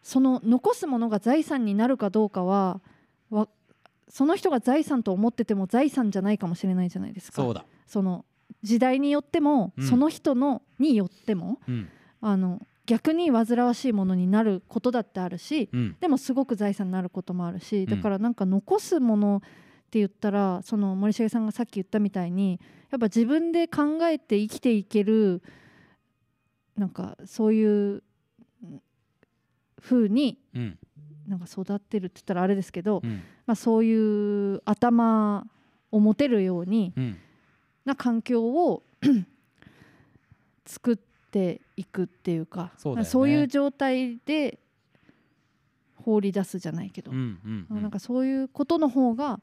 [0.02, 2.82] その残すものが財産になるかどうかは
[3.30, 3.48] わ
[4.08, 7.42] その人が財産と思ってても財産じゃないかもしれないじゃないですか。
[7.42, 8.26] そうだ、その
[8.62, 9.88] 時代によっても、うん。
[9.88, 11.90] その人のによってもうん。
[12.20, 17.90] あの逆に煩わしいものになることだってあるしうん、でもすごく財産になることもあるしうん。
[17.90, 19.50] だからなんか残すものっ
[19.82, 22.62] って言ったらその森重さんがさっき言ったみたいに
[22.92, 25.44] やっぱ自分で考えて生きていける
[26.78, 28.02] なんかそういう
[29.82, 30.78] 風にうん。
[31.28, 33.22] なんか育ってるって言ったらあれですけど、うん。
[33.46, 35.46] まあ、そういう頭
[35.92, 37.18] を持てるようにうん。
[37.86, 38.84] な環境を
[40.66, 40.98] 作っ
[41.32, 43.32] ていくっていうかそうだよね。
[43.32, 44.60] いう状態で
[45.96, 47.82] 放り出すじゃないけど、うんうんうん。
[47.82, 49.40] なんかそういうことの方が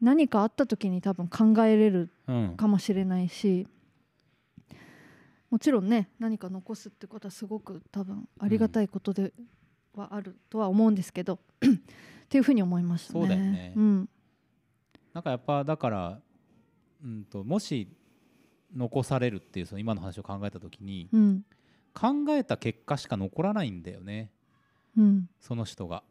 [0.00, 2.56] 何かあった時に多分考えれるうん。
[2.56, 3.66] かもしれないし
[5.50, 9.32] もちろんね何か残すってことはすごく多分ありがたいことで
[9.94, 11.68] はあるとは思うんですけど、 っ
[12.28, 13.20] ていうふうに思いましたね。
[13.20, 13.72] そうだよね。
[13.74, 14.08] うん。
[15.14, 16.20] なんかやっぱだから、
[17.02, 17.88] うん、ともし
[18.74, 21.42] 残されるっていうその今の話を考えた時にうん。
[21.94, 24.30] 考えた結果しか残らないんだよね。
[24.98, 25.30] うん。
[25.40, 26.02] その人が。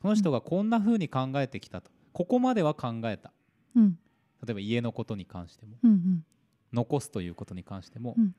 [0.00, 1.90] その人がこんな風に考えてきたと。
[2.12, 3.32] ここまでは考えた。
[3.74, 3.98] うん。
[4.46, 5.76] 例えば家のことに関しても。
[5.82, 6.24] うんうん。
[6.72, 8.34] 残すということに関しても、うん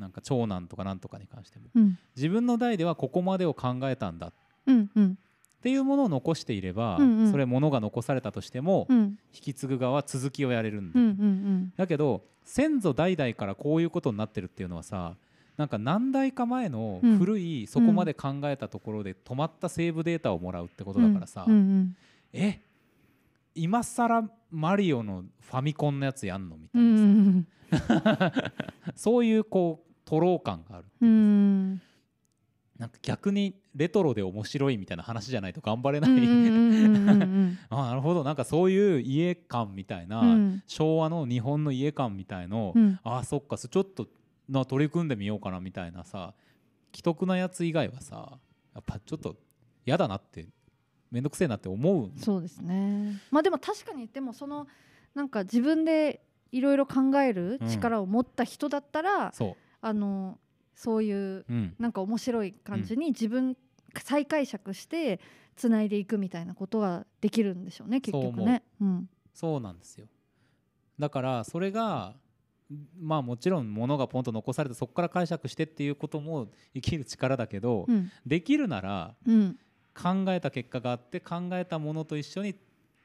[0.00, 1.66] なんか長男とかなんとかに関しても。
[1.74, 1.98] うん。
[2.16, 4.28] 自分の代ではここまでを考えたんだ。
[4.28, 4.32] っ
[4.66, 5.18] うんうん。
[5.62, 7.30] ていうものを残していれば、うんうん。
[7.30, 9.18] それものが残されたとしても、うん。
[9.32, 15.14] 引き継ぐ側は続きをやれるんだ、うんうんだけど先祖代々からこういうことになってるっていうのはさ
[15.56, 17.18] なんか何代か前のうん。
[17.18, 21.96] 古いそこまで考えたところで止まったセーブデータをもらうってことだからさ、うんうん
[22.32, 22.60] え
[23.54, 28.42] 今更マリオのファミコンのやつやんのみたういなさ、ん。
[28.94, 31.80] そういうこうとろう感があるうん
[32.76, 36.10] なんか逆にレトロで面白いみたいな話じゃないと頑張れない、
[37.68, 44.06] あなるほどなんかそういう家感みたいな、うん昭和の日本の家感みたいの、うんあそっかちょっと
[44.48, 46.32] な取り組んでみようかなみたいなさ
[46.92, 48.38] 既得なやつ以外はさ
[48.74, 49.36] やっぱちょっと
[49.84, 50.46] 嫌だなって
[51.10, 54.66] 面倒くせえなって思うそうですねまあでも確かにでもその
[55.14, 60.38] なんか自分でいろいろ考える力を持った人だったら、そうあの
[60.74, 63.56] そういうう、うん、なんか面白い感じに自分
[64.02, 65.20] 再解釈して
[65.56, 68.62] つないでいくみたいなことができるんでしょうね結局ね。
[68.80, 69.08] うん。
[69.34, 70.06] そうなんですよ。
[70.98, 72.14] だからそれが
[72.98, 78.10] まあもちろん物がポンと残されてそこから解釈してっていうことも生きる力だけど、うん。
[78.24, 79.58] できるならうん。
[79.92, 82.54] 考えた結果があって考えたものと一緒に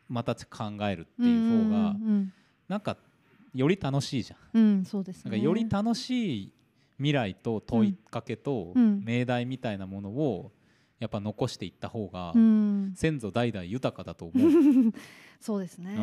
[0.07, 2.33] また考えるっていう方がうん
[2.67, 2.95] なんか
[3.53, 4.39] より楽しいじゃん。
[4.53, 4.63] うん。
[4.63, 5.31] うんそうですね。
[5.31, 6.53] なんかより楽しい
[6.97, 9.03] 未来と問いかけとうん。
[9.03, 10.51] 命題みたいなものを
[10.99, 12.93] やっぱ残していった方がうん。
[12.95, 14.33] 先祖代々豊かだと思
[14.89, 14.93] う。
[15.41, 15.95] そうですね。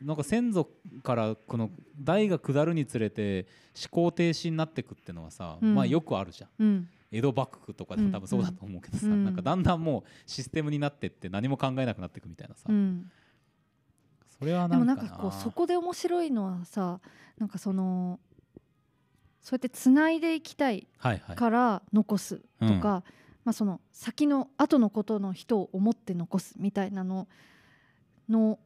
[0.00, 0.68] うん、なんか先祖
[1.02, 5.74] からこの代が下るにつれて思考停止になってくってのはさ、うん。
[5.74, 6.50] まあよくあるじゃん。
[6.58, 6.88] うん。
[7.12, 9.24] 江戸幕府とかでも多分そうだと思うけどさ、うん。
[9.24, 13.10] なんかだんだんもうシステムになってって何も考えなくなってくみたいなさ、うん。
[14.38, 14.94] それはでなんかな。
[14.96, 17.00] もなんかこうそこで面白いのはさ
[17.38, 18.20] なんかその
[19.40, 21.36] そうやってつないでいきたいはいはい。
[21.36, 22.80] から残すとか、うん。
[22.82, 23.02] ま
[23.46, 27.26] あ、その先の後のことの人を思って残すみたいなの
[28.28, 28.58] の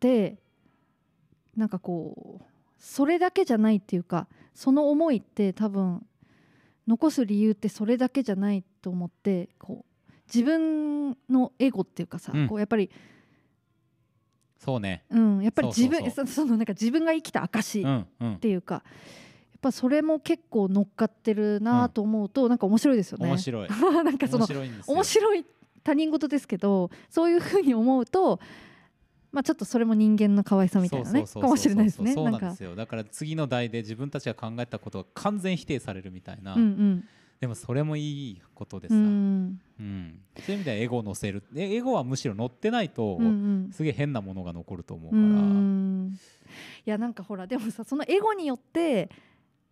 [0.00, 0.36] で
[1.56, 2.44] なんかこう
[2.78, 6.04] それだけじゃないっていうかその思いって多分
[6.86, 9.96] 残す理由ってそれだけじゃないと思ってこう
[10.32, 12.48] 自分のエゴっていうかさ、うん。
[12.48, 12.90] こうやっぱり、
[14.58, 15.04] そうね。
[15.10, 18.82] うん、やっぱり自分 そのなんか自分が生きた証っていうか、やっ
[19.60, 23.26] ぱそれも結構乗っかってるなと思うと、なんか面白いですよね。
[23.28, 23.68] 面白い。
[24.04, 25.44] なんかそ面の面白い
[25.82, 28.40] 他人事ですけどそういうふうに思うと、
[29.30, 32.12] まあ、ちょっとそれも人間の可愛さみたいなねかもしれないですね。
[32.12, 32.74] そうなんですよ。
[32.74, 37.04] だから次の代で自分たちが考えたことが完全否定されるみたいな、うんうん
[37.40, 39.60] でもそれもいいことでうさ、ん。
[39.78, 40.20] うん。
[40.38, 41.42] そういう意味ではエゴを乗せる。
[41.54, 43.28] えエゴはむしろ乗ってないと、うんう
[43.68, 43.70] ん。
[43.72, 46.18] すげえ変なものが残ると思ううから、ん。
[46.86, 49.10] いやなんかほらでもさそのエゴによって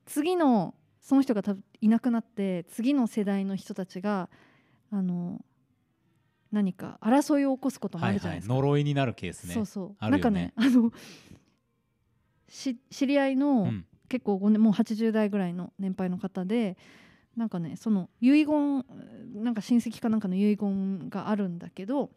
[0.04, 4.28] 次のその人が多分いなくなって次の世代の人たちが
[4.90, 5.40] あの
[6.52, 8.54] 何か争いを起こすこともあはいはいるじゃないですか。
[8.54, 9.54] 呪いになるケースね。
[9.54, 9.96] そうそう。
[9.98, 10.52] あるよね。
[10.56, 10.92] なんかねあの
[12.48, 13.86] し知り合いの、うん。
[14.08, 16.76] 結構もう80代ぐらいの年配の方で
[17.36, 18.84] なんかねその遺言
[19.34, 22.10] なんか親戚かなんかの遺言があるんだけど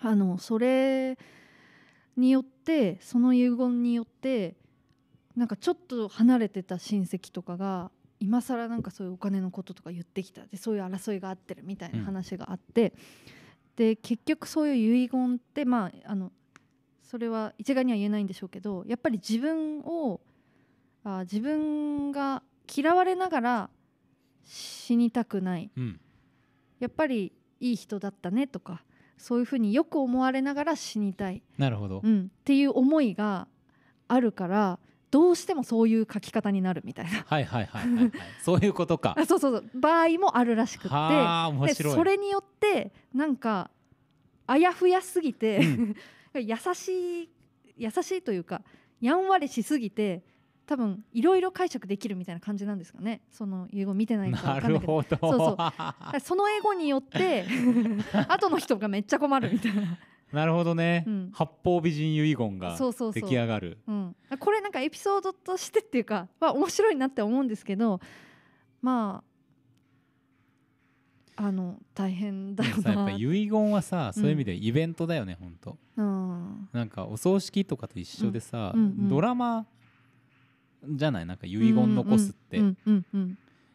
[0.00, 1.16] あのそれ
[2.16, 4.56] によってその遺言によって
[5.36, 10.46] なんかちょっと離れてた親戚とかが今更なんかそういうお金のこととか言ってきた。
[10.46, 12.92] でそういう争いがあってるみたいな話があって、
[13.74, 16.30] で結局そういう遺言ってまああの
[17.02, 20.20] それは一概には言えないんでしょうけどやっぱり自分を
[21.04, 23.70] あ自分が嫌われながら
[24.44, 25.70] 死にたくない。
[25.76, 26.00] うん。
[26.78, 28.82] やっぱりいい人だったねとか
[29.16, 32.00] そういうふうによく思われながら死にたい、なるほど。
[32.02, 32.08] う。
[32.08, 33.46] ん、っていう思いが
[34.08, 34.80] あるから
[35.12, 37.24] どうしてもそういう書き方になるみたいな。
[37.24, 39.14] はいはいはいはい、はい、 そういうことか。
[39.16, 39.80] あそうそうそう。
[39.80, 41.66] 場合もあるらしくって。
[41.66, 41.94] で白い。
[41.94, 43.70] それによってなんか
[44.46, 45.60] あやふやすぎて、
[46.34, 47.28] 優しい
[47.76, 48.62] 優しいというか
[49.00, 50.24] やんわりしすぎて
[50.66, 53.22] 多分いろいろ解釈できるみたいな感じなんですかね。
[53.30, 55.00] その英語見てないからな分かんないけど。
[55.00, 55.36] るほど。
[55.38, 56.20] そうそう。
[56.20, 57.44] その英語によって
[58.28, 59.98] 後の人がめっちゃ困るみたいな、
[60.32, 61.30] なるほどね、うん。
[61.32, 63.78] 八方美人遺言が出来上がる。
[63.86, 68.00] うん、これなんかエピソードとしてっていうかは面白いなって思うんですけど
[68.80, 69.32] まあ
[71.44, 72.82] あの大変だよな。
[72.82, 75.78] さやっぱ遺言はさ、そういう意味でイベントだよね本当。
[75.96, 76.68] うん。
[76.72, 79.08] なんかお葬式とかと一緒でさ、うんうんうん。
[79.08, 79.66] ドラマ
[80.88, 82.58] じゃないなんか遺言残すって、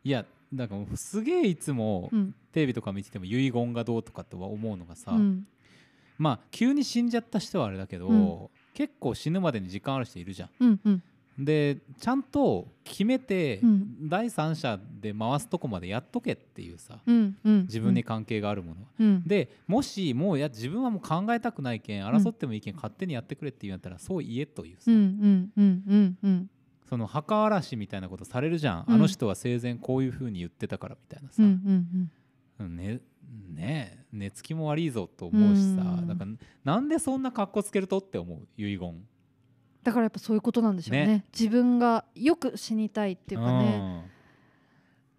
[0.03, 5.45] いやだからすげえいつもうんテレビとか見てても遺言がどうとかっては思うのがさ、うん。
[6.17, 8.47] まあ急に死んじゃった人はあれだけど、うん。
[8.73, 10.49] 結構死ぬまでに時間ある人いるじゃん。
[10.59, 11.03] うんうん。
[11.37, 14.09] でちゃんと決めて、うん。
[14.09, 18.87] 第三者で回すとこまでやっとけっていうさうんうん自分に関係があるものは。
[18.99, 19.23] うん。
[19.27, 24.89] でもしもういや自分はもう考えたくないけん争ってもいいけん勝手にやってくれって言うんだったらそう言えというさ、
[26.91, 28.95] うんうんうんうんうんその墓荒らしみたいなことされるじゃん、うん。
[28.95, 31.49] あの人は生前こういうふうに言ってたからみたいなさ、うん
[32.59, 32.75] うんうん。
[32.77, 33.01] ね
[33.53, 36.07] ねえ寝つきも悪いぞと思うしさ、うん。
[36.07, 36.31] だから
[36.63, 38.47] なんでそんな格好つけるとって思う？
[38.55, 39.05] 遺言。
[39.83, 41.07] だからやっぱそういうことなんでしょうね。
[41.07, 41.25] ね。
[41.37, 44.05] 自分がよく死にたいっていうかね、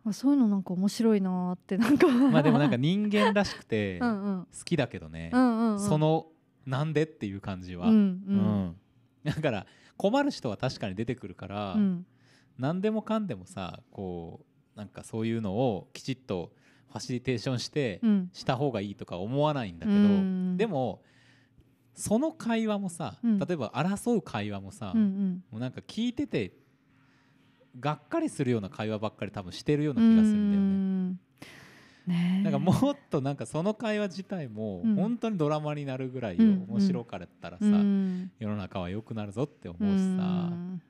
[0.07, 2.07] あそういうのなんか面白いなーってなんか。
[2.07, 4.44] う んまあでもなんか人間らしくて うんうん。
[4.46, 5.81] 好きだけどね、うんうんうん。
[5.81, 6.28] その
[6.64, 8.04] なんでっていう感じは、うんううん
[8.68, 8.76] ん。
[9.24, 9.66] だから
[9.98, 12.06] 困る人は確かに出てくるから、うん。
[12.58, 14.40] 何でもかんでもさこ
[14.74, 16.52] うなんかそういうのをきちっと
[16.90, 18.30] ファシリテーションしてうん。
[18.32, 20.56] した方がいいとか思わないんだけど、うん。
[20.56, 21.02] でも
[21.94, 23.38] その会話もさ、うん。
[23.38, 25.44] 例えば争う会話もさ、うんうん。
[25.50, 26.54] もうなんか聞いてて
[27.78, 31.28] がっかりするような会話ばっかり多分してるような気がするんだよね。
[32.59, 34.94] かもっとなんかその会話自体もうん。
[34.97, 36.66] 本当にドラマになるぐらいうん。
[36.68, 38.31] 面白かったらさ、うん。
[38.38, 40.83] 世の中は良くなるぞって思ううしさ、ん。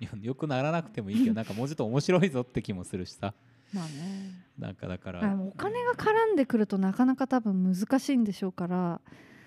[0.00, 3.34] いや良くならなくてもいいけどなんかもうちょっと面白いぞって気もするしさ。
[3.72, 4.44] まあね。
[4.58, 9.00] なんかだからお金が絡んでくるとなかなか多分難しいんでしょうから、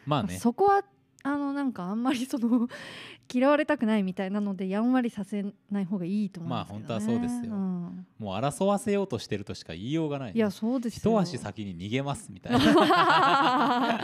[0.06, 0.38] まあね。
[0.38, 0.84] そこは
[1.26, 2.68] あのなんかあんまりその
[3.34, 7.56] 嫌われたくないみたいなのでやんわりさせない方がいいと思うんですけど、ね、まあ本当はそうですよ。
[7.56, 8.06] ん。
[8.20, 11.14] もう争わせようとしてるとしか言いようがない、いやそうですよ。
[11.14, 12.60] 一足先に逃げますみたいな。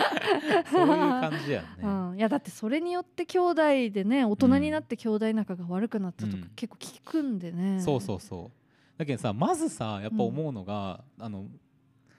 [0.71, 6.51] そういう感じやんね、うん、いやだってそれによって兄弟でね大人になって兄弟仲が悪くなったとかうん。
[6.55, 8.59] 結構聞くんでね、そうそうそう。
[8.97, 11.47] だけどさまずさやっぱ思うのが、あの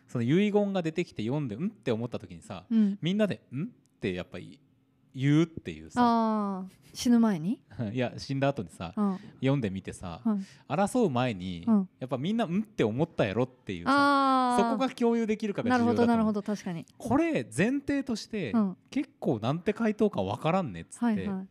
[0.08, 3.66] その遺言が出てきて読んでうんって思った時にさうん、みんなでんっ
[4.00, 4.58] てやっぱり
[5.14, 6.64] 言うっていうさ。
[6.92, 7.60] 死ぬ前に、
[7.92, 9.18] いや死んだ後にさうん。
[9.40, 10.46] 読んでみてさ、うん。
[10.68, 11.88] 争う前に、うん。
[11.98, 21.48] やっぱみんなうんって思ったやろっていうさそこが共有できるかがなるほどなるほど確かに、これ前提として、うん、結構なんて回答かわからんねっつってはいはい。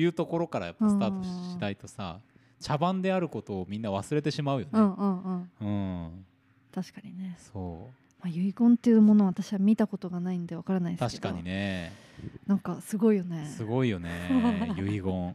[0.00, 1.28] いうところからやっぱスタートし
[1.60, 2.20] ないとさ
[2.60, 4.70] 茶番であることをみんな忘れてしまうよね。
[4.74, 5.50] うんうんうん。
[5.60, 5.64] う
[6.08, 6.26] ん、
[6.72, 7.90] 確かにね、そ
[8.24, 11.28] まあ、遺言っていうものは私は見たことがないんでわからないうですけど。
[11.28, 11.92] 確かにね。
[12.46, 13.44] なんかすごいよね。
[13.54, 14.08] すごいよね。
[14.80, 15.34] 遺言。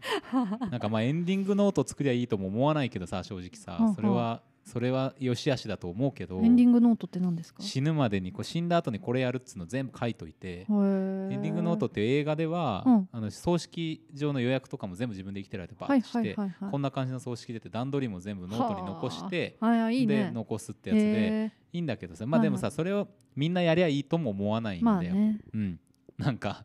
[0.71, 3.93] なんかまあエンディングノート作りゃいいとも思わないけどさ正直さ。
[3.95, 4.41] それは
[4.72, 7.64] それは良し悪しだと思うけどエンディングノートって何ですか？
[7.64, 13.10] 死ぬまでにこう死んだ後にこれやるっつうの全部書いといてエンディングノートって映画では、うん。
[13.12, 16.36] あの葬式上の予約とかも全部自分で生きてられてバッとして、
[16.70, 20.32] こんな感じの葬式でって段取りも全部ノートに残してでね。
[20.32, 25.40] 残すってやつでへいいんだけどさまあでもさ、はいそれをみんなやりゃいいとも思わないんだよ、ーまあね。
[25.54, 25.80] うん、
[26.18, 26.64] なんか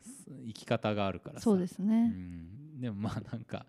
[0.00, 1.40] す生き方があるからさ。
[1.42, 3.66] そうですうね、ん、でもまあなんか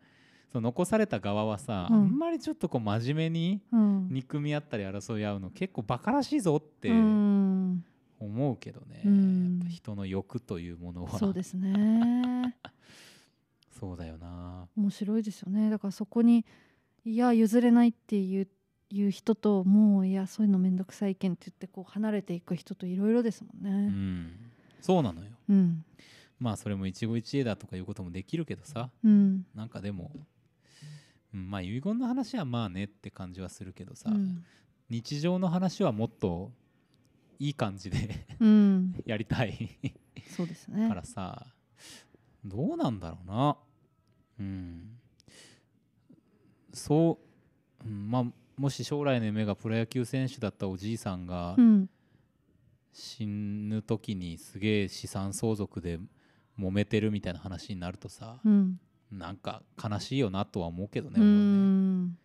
[0.51, 1.95] その残された側はさ、うん。
[1.95, 4.07] あんまりちょっとこう真面目にうん。
[4.09, 7.85] 憎み合ったり争い合うの結構バカらしいぞってうん
[8.19, 9.59] 思うけどね、うん。
[9.59, 11.17] やっぱ人の欲というものは。
[11.19, 12.55] そうですね。
[13.79, 14.67] そうだよな。
[14.75, 15.69] 面白いですよね。
[15.69, 16.45] だからそこに
[17.05, 18.47] いや譲れないっていう
[18.89, 24.31] いう人ともういやそういうのめんどくさい意見って言ってこう離れていく人といろいろですもんうねん。
[24.81, 25.29] そうなのよ。
[25.47, 25.85] うん。
[26.39, 28.89] まあそれも一期一会だとかいうこともできるけどさ。
[29.03, 29.45] うん。
[29.53, 30.11] なんかでも、
[31.33, 34.43] うん、まあ遺言の話はまあねって感じはするけどさ、うん。
[34.89, 36.51] 日常の話はもっと
[37.37, 38.95] いい感じでうん。
[39.05, 39.69] やりたい
[40.35, 40.87] そうですね。
[40.87, 41.45] からさ
[42.45, 43.57] どうなんだろうな。
[44.39, 44.97] うん。
[46.73, 47.19] そ
[47.83, 48.09] う、うん。
[48.09, 48.25] まあ
[48.57, 51.89] もし将来の夢がプロ野球選手だったおじいさんがうん。
[52.91, 55.99] 死ぬ時にすげえ資産相続で
[56.57, 58.79] 揉めてるみたいな話になるとさ、うん
[59.11, 61.29] なんか悲しいよなとは思うけどねね、ん。
[61.29, 61.31] う
[62.05, 62.17] ん。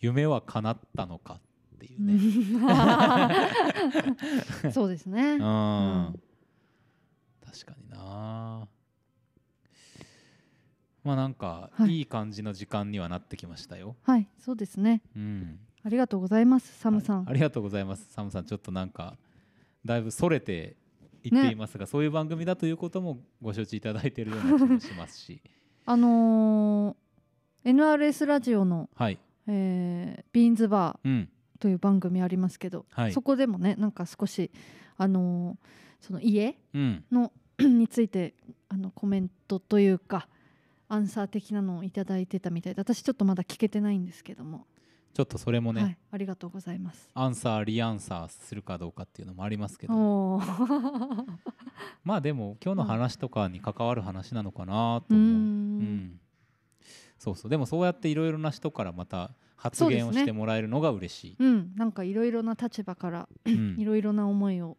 [0.00, 1.40] 夢は叶ったのかっ
[1.78, 2.18] ていうね、
[4.72, 5.32] そうですね。
[5.32, 5.38] うん。
[5.38, 5.40] ん。
[7.44, 8.68] 確かにな。
[11.04, 11.98] まあなんかはい。
[11.98, 15.02] いい感じの時間にはなってきましたよ、はいそうですね。
[15.16, 15.58] うん。
[15.84, 17.22] ありがとうございますサムさん。
[17.22, 18.44] あありがとうございますサムさん。
[18.44, 19.18] ちょっとなんか
[19.84, 20.76] だいぶそれて
[21.24, 25.42] いっていますが、そういう番組だということもご承知いただいているような気もしますし
[25.84, 29.18] あのー NRS ラジオの、はい。
[29.46, 31.28] えービーンズバーうん。
[31.60, 33.12] という番組ありますけど、はい。
[33.12, 34.50] そこでもねなんか少し
[34.96, 35.66] あのー
[36.00, 37.04] その家うん。
[37.12, 38.34] の について
[38.68, 40.28] あのコメントというか
[40.88, 44.66] アンサー的なのをいただいてたみたいで私ちょっとまだ聞けてないんですけども、
[45.14, 47.08] ちょっとそれもね、はい、ありがとうございます。
[47.14, 49.94] アンサーリアンサーするかどうかっていうのもありますけど
[52.04, 55.80] まあでも今日の話とかに関わる話なのかなと思う、うん。
[55.80, 56.20] ん。
[57.18, 57.50] そうそう。
[57.50, 63.76] でもそうやっていろいろな人からまた発言をしてもらえるのが嬉しい、うん、なんかいろいろな立場からうん。
[63.78, 64.76] いろいろな思いを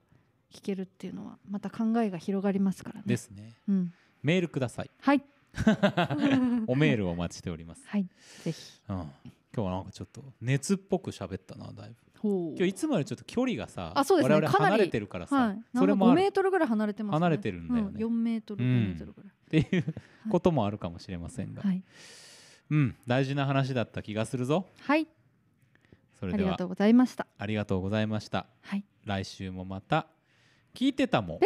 [0.52, 3.04] 聞けるっていうのはまた考えが広がりますからね。
[3.06, 3.54] ですね。
[3.68, 4.92] うん、メールください。
[5.02, 5.24] はい。
[6.68, 8.08] おメールをお待ちしております、はい。
[8.44, 8.82] ぜひ。
[8.90, 9.12] うん、今
[9.54, 11.96] 日はなんかちょっと熱っぽく喋ったなだいぶ。
[12.13, 15.62] ほ今日いつもよりちょっと距離がさあそうですね我々離れてるからさ、はい。
[15.76, 17.16] それもあ5るメートルぐらい離れてます、ね。
[17.18, 19.32] 離れてるんだよねうん、4メートル、うん5メートルぐらい。
[19.62, 19.86] っていう
[20.30, 21.84] こともあるかもしれませんが、はい。
[22.72, 25.08] うん大事な話だった気がするぞはい。
[26.20, 27.28] それではありがとうございました。
[27.38, 28.86] ありがとうございましたはい。
[29.06, 30.08] 来週もまた
[30.74, 31.40] 聞いてたもん